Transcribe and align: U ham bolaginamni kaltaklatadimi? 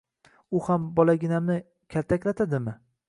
U 0.59 0.61
ham 0.69 0.87
bolaginamni 0.99 1.59
kaltaklatadimi? 1.97 2.75